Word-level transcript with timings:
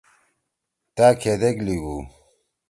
تأ 0.95 1.07
کھیدیک 1.21 1.57
لیگو۔ 1.65 1.95